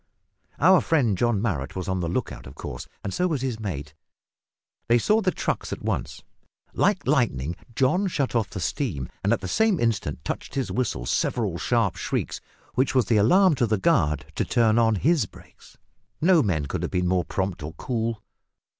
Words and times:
Our 0.57 0.81
friend 0.81 1.15
John 1.15 1.43
Marrot 1.43 1.75
was 1.75 1.87
on 1.87 1.99
the 1.99 2.07
look 2.09 2.31
out 2.31 2.47
of 2.47 2.55
course, 2.55 2.87
and 3.03 3.13
so 3.13 3.27
was 3.27 3.43
his 3.43 3.59
mate. 3.59 3.93
They 4.87 4.97
saw 4.97 5.21
the 5.21 5.29
trucks 5.29 5.71
at 5.71 5.83
once. 5.83 6.23
Like 6.73 7.05
lightning 7.05 7.55
John 7.75 8.07
shut 8.07 8.33
off 8.33 8.49
the 8.49 8.59
steam 8.59 9.09
and 9.23 9.31
at 9.31 9.41
the 9.41 9.47
same 9.47 9.79
instant 9.79 10.25
touched 10.25 10.55
his 10.55 10.71
whistle 10.71 11.05
several 11.05 11.59
sharp 11.59 11.97
shrieks, 11.97 12.41
which 12.73 12.95
was 12.95 13.05
the 13.05 13.17
alarm 13.17 13.53
to 13.57 13.67
the 13.67 13.77
guard 13.77 14.25
to 14.33 14.43
turn 14.43 14.79
on 14.79 14.95
his 14.95 15.27
brakes. 15.27 15.77
No 16.19 16.41
men 16.41 16.65
could 16.65 16.81
have 16.81 16.89
been 16.91 17.07
more 17.07 17.23
prompt 17.25 17.61
or 17.61 17.73
cool. 17.73 18.23